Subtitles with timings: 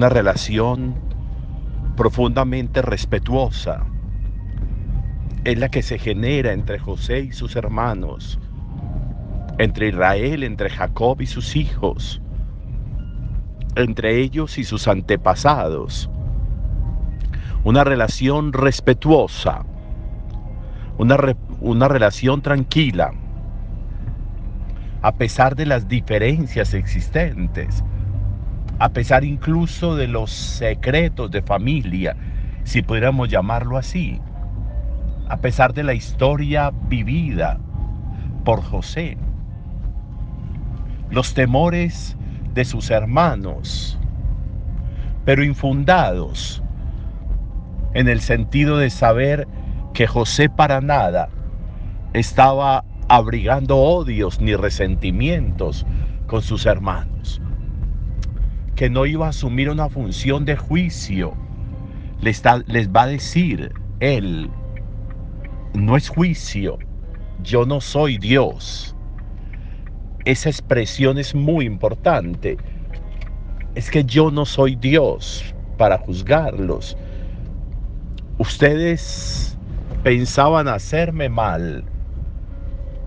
[0.00, 0.94] una relación
[1.94, 3.84] profundamente respetuosa.
[5.44, 8.38] Es la que se genera entre José y sus hermanos,
[9.58, 12.22] entre Israel, entre Jacob y sus hijos,
[13.76, 16.08] entre ellos y sus antepasados.
[17.64, 19.66] Una relación respetuosa,
[20.96, 21.18] una,
[21.60, 23.12] una relación tranquila,
[25.02, 27.84] a pesar de las diferencias existentes,
[28.80, 32.16] a pesar incluso de los secretos de familia,
[32.64, 34.18] si pudiéramos llamarlo así,
[35.28, 37.60] a pesar de la historia vivida
[38.42, 39.18] por José,
[41.10, 42.16] los temores
[42.54, 43.98] de sus hermanos,
[45.26, 46.62] pero infundados
[47.92, 49.46] en el sentido de saber
[49.92, 51.28] que José para nada
[52.14, 55.84] estaba abrigando odios ni resentimientos
[56.26, 57.42] con sus hermanos,
[58.80, 61.34] que no iba a asumir una función de juicio.
[62.22, 64.50] Les, les va a decir él,
[65.74, 66.78] no es juicio,
[67.42, 68.96] yo no soy Dios.
[70.24, 72.56] Esa expresión es muy importante.
[73.74, 76.96] Es que yo no soy Dios para juzgarlos.
[78.38, 79.58] Ustedes
[80.02, 81.84] pensaban hacerme mal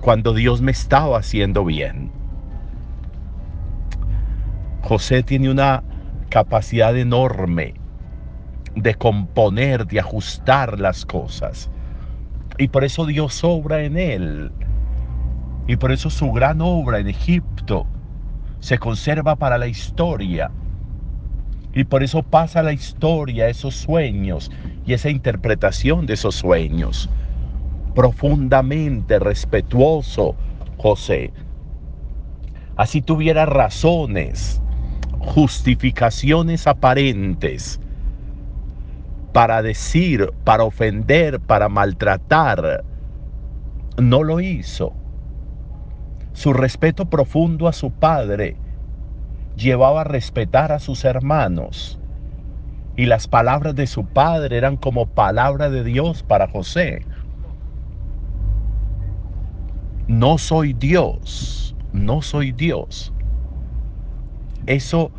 [0.00, 2.19] cuando Dios me estaba haciendo bien.
[4.82, 5.82] José tiene una
[6.28, 7.74] capacidad enorme
[8.74, 11.70] de componer, de ajustar las cosas.
[12.58, 14.52] Y por eso Dios obra en él.
[15.66, 17.86] Y por eso su gran obra en Egipto
[18.60, 20.50] se conserva para la historia.
[21.72, 24.50] Y por eso pasa la historia, esos sueños
[24.86, 27.08] y esa interpretación de esos sueños
[27.94, 30.34] profundamente respetuoso
[30.78, 31.32] José.
[32.76, 34.62] Así tuviera razones,
[35.20, 37.80] justificaciones aparentes
[39.32, 42.84] para decir, para ofender, para maltratar,
[43.96, 44.92] no lo hizo.
[46.32, 48.56] Su respeto profundo a su padre
[49.56, 51.98] llevaba a respetar a sus hermanos.
[52.96, 57.06] Y las palabras de su padre eran como palabra de Dios para José
[60.10, 63.12] no soy Dios, no soy Dios.
[64.66, 65.10] Eso,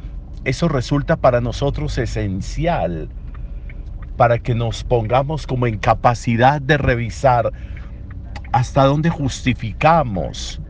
[0.46, 3.10] eso resulta para nosotros esencial
[4.18, 7.52] para que nos pongamos como en capacidad de revisar
[8.52, 10.62] hasta dónde justificamos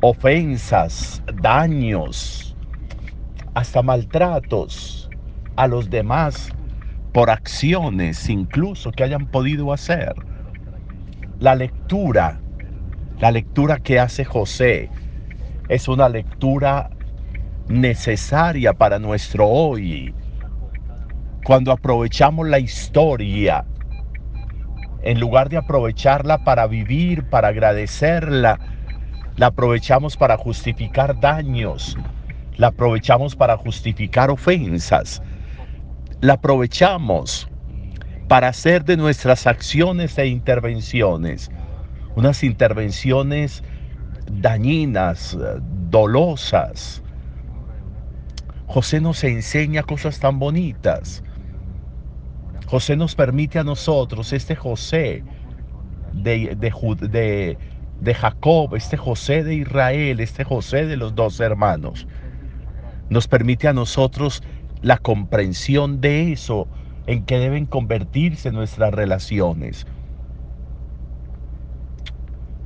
[0.00, 2.56] ofensas, daños,
[3.54, 5.10] hasta maltratos
[5.56, 6.50] a los demás
[7.12, 10.14] por acciones incluso que hayan podido hacer.
[11.38, 12.42] La lectura
[13.22, 14.90] la lectura que hace José
[15.68, 16.90] es una lectura
[17.68, 20.14] necesaria para nuestro hoy.
[21.44, 23.64] Cuando aprovechamos la historia,
[25.02, 28.58] en lugar de aprovecharla para vivir, para agradecerla,
[29.36, 31.96] la aprovechamos para justificar daños,
[32.56, 35.22] la aprovechamos para justificar ofensas,
[36.20, 37.48] la aprovechamos
[38.28, 41.50] para hacer de nuestras acciones e intervenciones
[42.14, 43.62] unas intervenciones
[44.30, 45.36] dañinas,
[45.90, 47.02] dolosas.
[48.72, 51.22] José nos enseña cosas tan bonitas.
[52.64, 55.22] José nos permite a nosotros, este José
[56.14, 62.08] de, de, Jacob, este José de Israel, este José de los dos hermanos,
[63.10, 64.42] nos permite a nosotros
[64.80, 66.66] la comprensión de eso
[67.06, 69.86] en que deben convertirse nuestras relaciones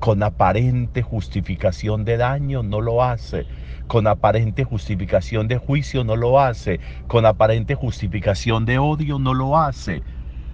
[0.07, 3.45] con aparente justificación de daño no lo hace,
[3.89, 9.59] con aparente justificación de juicio no lo hace, con aparente justificación de odio no lo
[9.59, 10.05] hace,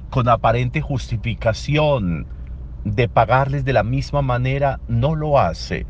[0.08, 2.26] con aparente justificación
[2.84, 5.84] de pagarles de la misma manera no lo hace,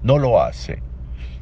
[0.00, 0.82] no lo hace.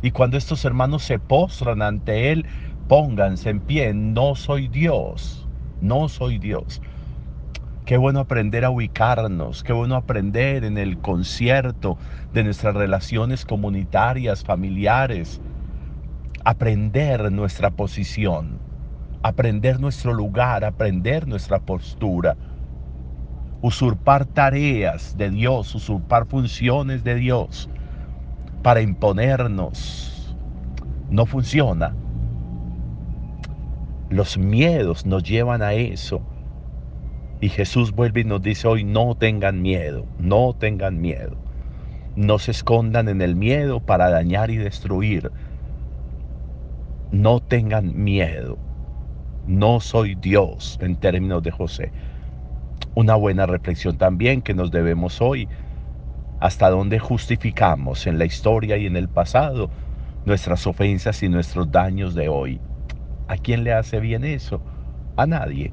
[0.02, 2.44] Y cuando estos hermanos se postran ante Él,
[2.88, 5.48] pónganse en pie, no soy Dios,
[5.80, 6.82] no soy Dios.
[7.84, 11.98] Qué bueno aprender a ubicarnos, qué bueno aprender en el concierto
[12.32, 15.40] de nuestras relaciones comunitarias, familiares,
[16.44, 18.60] aprender nuestra posición,
[19.24, 22.36] aprender nuestro lugar, aprender nuestra postura,
[23.62, 27.68] usurpar tareas de Dios, usurpar funciones de Dios
[28.62, 30.36] para imponernos.
[31.10, 31.96] No funciona.
[34.08, 36.22] Los miedos nos llevan a eso
[37.42, 41.36] y Jesús vuelve y nos dice hoy, no tengan miedo, no tengan miedo.
[42.14, 45.32] No se escondan en el miedo para dañar y destruir.
[47.10, 48.58] No tengan miedo.
[49.48, 51.90] No soy Dios en términos de José.
[52.94, 55.48] Una buena reflexión también que nos debemos hoy.
[56.38, 59.68] ¿Hasta dónde justificamos en la historia y en el pasado
[60.26, 62.60] nuestras ofensas y nuestros daños de hoy?
[63.26, 64.62] ¿A quién le hace bien eso?
[65.16, 65.72] A nadie.